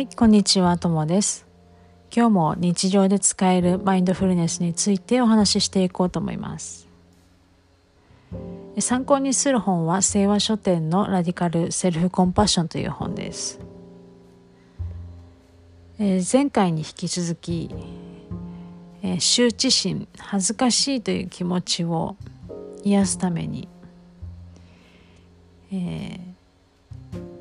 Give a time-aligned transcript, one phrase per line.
[0.00, 1.46] はい、こんにちは、ともです。
[2.10, 6.88] 今日も日常で使えるマインドフルネスについてお話ししていこうと思います。
[8.78, 13.60] 参考にする本は清和書店のラディカルセルフコンパッションという本です。
[15.98, 17.68] えー前回に引き続き、
[19.02, 22.16] えー羞恥心、恥ずかしいという気持ちを
[22.84, 23.68] 癒すために、
[25.70, 26.20] えー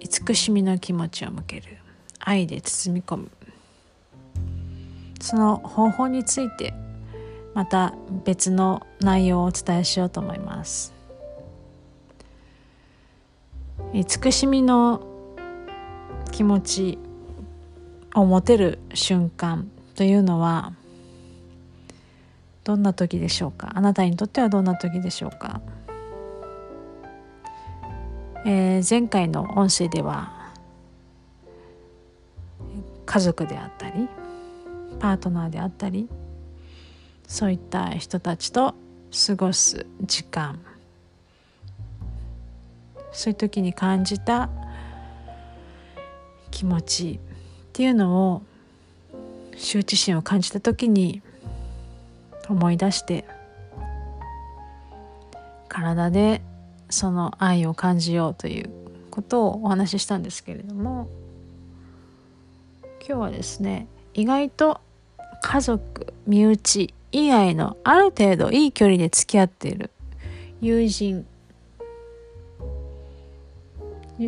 [0.00, 1.79] 慈しみの気持ちを向ける
[2.20, 3.30] 愛で包み込む。
[5.20, 6.72] その方法について
[7.54, 10.94] また別の内容をお伝えしようと思います。
[13.92, 15.04] 慈しみの
[16.30, 16.98] 気持ち
[18.14, 20.72] を持てる瞬間というのは
[22.62, 23.72] どんな時でしょうか？
[23.74, 25.60] あなたにとってはどんな時でしょうか？
[28.46, 30.39] えー前回の音声では
[33.10, 34.08] 家族であったり
[35.00, 36.08] パートナーであったり
[37.26, 38.76] そういった人たちと
[39.26, 40.60] 過ごす時間。
[43.10, 44.48] そういう時に感じた
[46.52, 48.42] 気持ちっていうのを
[49.54, 51.20] 羞恥心を感じた時に
[52.48, 53.24] 思い出して
[55.68, 56.42] 体で
[56.88, 58.70] その愛を感じようという
[59.10, 61.08] ことをお話ししたんですけれども
[63.06, 64.80] 今日はですね意外と
[65.42, 69.90] 家族身内以外のある程度いい距離で付き合っている
[70.60, 71.26] 友人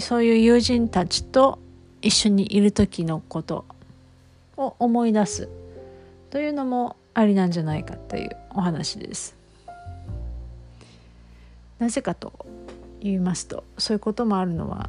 [0.00, 1.58] そういう友人たちと
[2.00, 3.66] 一緒にいる時のこと
[4.56, 5.48] を思い出す
[6.30, 9.36] というのもありなんじゃないかというお話です。
[11.78, 12.32] なぜかと
[13.00, 14.88] 言いますとそういうこともあるのは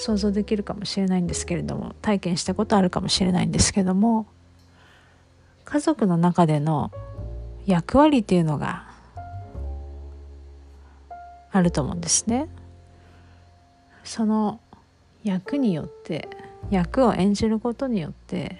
[0.00, 4.26] 想像できるかもしれないんですけれども体験したことあるかもしれないんですけども
[5.64, 6.90] 家族の中での
[7.66, 8.88] 役割っていうのが
[11.52, 12.48] あると思うんですね。
[14.04, 14.60] その
[15.22, 16.28] 役によって
[16.70, 18.56] 役を演じることによって、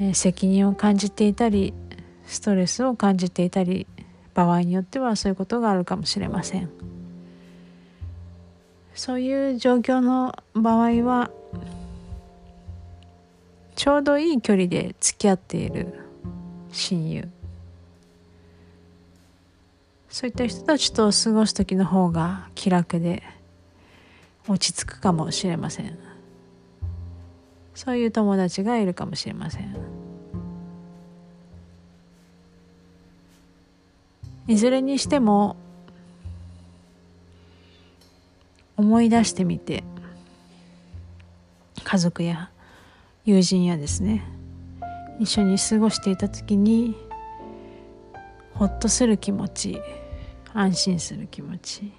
[0.00, 1.72] えー責任を感じていたり
[2.26, 3.86] ストレスを感じていたり
[4.34, 6.68] 場合によってはそういうことがあるかもしれません
[8.94, 11.30] そういう状況の場合は
[13.74, 15.98] ちょうどいい距離で付き合っている
[16.72, 17.28] 親友。
[20.08, 23.24] そういった人たちと過ごす時の方が気楽で
[24.46, 25.98] 落ち着くかもしれません。
[27.74, 29.76] そういう友達がいるかもしれません。
[34.46, 35.56] いずれにしても
[38.84, 39.82] 思い出してみて。
[41.82, 42.50] 家族や
[43.24, 44.24] 友人やですね。
[45.18, 46.96] 一緒に過ごしていた時に
[48.52, 49.80] ほっとする気持ち
[50.52, 51.92] 安心する気持ち、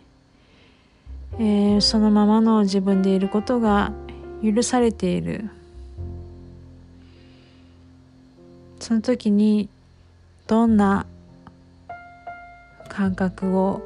[1.39, 3.91] えーそのままの自分でいることが
[4.43, 5.49] 許されている。
[8.79, 9.69] その時に
[10.45, 11.07] どんな
[12.89, 13.81] 感覚を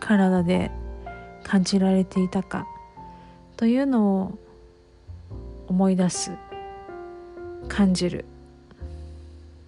[0.00, 0.72] 体で
[1.44, 2.66] 感じられていたか
[3.56, 4.38] というのを
[5.68, 6.32] 思い出す
[7.68, 8.24] 感じる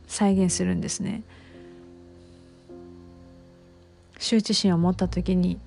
[0.06, 1.22] 再現するんですね。
[4.18, 5.58] 羞恥心を持った時に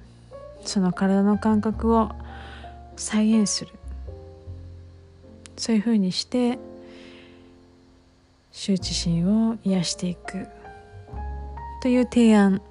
[0.63, 2.11] その体の感覚を
[2.95, 3.71] 再現する。
[5.57, 6.59] そういうふうにして
[8.51, 10.47] 羞恥心を癒していく
[11.81, 12.61] という提案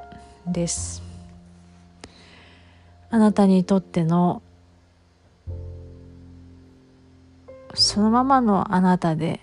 [0.47, 1.06] です。
[3.09, 4.43] あなたにとっての
[7.75, 9.41] そのままのあなたで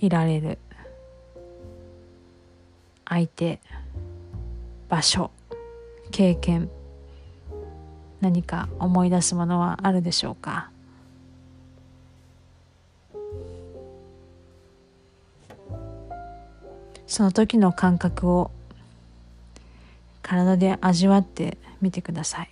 [0.00, 0.58] いられる
[3.06, 3.60] 相手
[4.88, 5.30] 場所
[6.10, 6.70] 経験
[8.20, 10.70] 何か思い出すものはあるでしょうか？
[17.06, 18.50] その時の感覚を
[20.32, 22.50] 体で味わってみてください。